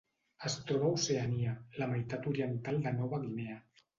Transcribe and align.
Es 0.47 0.53
troba 0.69 0.87
a 0.87 0.93
Oceania: 0.99 1.51
la 1.81 1.89
meitat 1.93 2.27
oriental 2.33 2.83
de 2.87 2.97
Nova 3.01 3.23
Guinea. 3.27 3.59